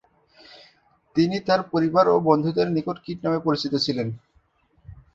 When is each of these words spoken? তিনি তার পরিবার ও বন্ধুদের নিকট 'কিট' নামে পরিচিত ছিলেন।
তিনি 1.15 1.37
তার 1.47 1.61
পরিবার 1.71 2.05
ও 2.07 2.25
বন্ধুদের 2.27 2.67
নিকট 2.75 2.97
'কিট' 2.99 3.23
নামে 3.25 3.39
পরিচিত 3.47 3.73
ছিলেন। 3.85 4.07